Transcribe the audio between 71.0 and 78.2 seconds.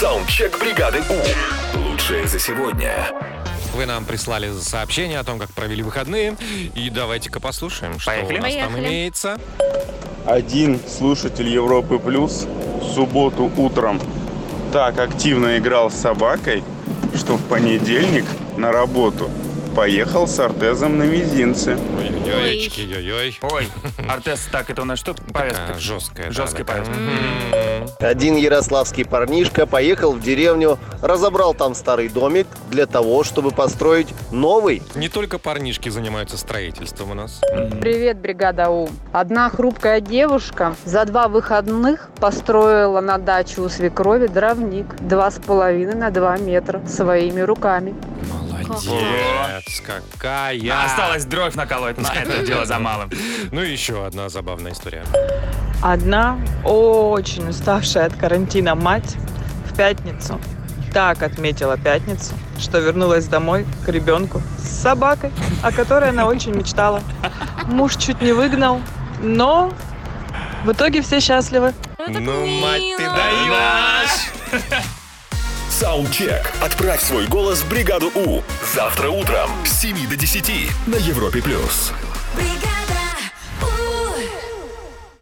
все счастливы. Ну, мать ты даешь! Саундчек. Отправь свой голос в бригаду